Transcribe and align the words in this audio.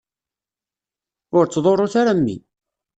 Ur 1.37 1.43
ttḍurrut 1.45 1.93
ara 2.01 2.13
mmi! 2.17 2.37